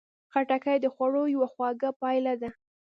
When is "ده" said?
2.41-2.49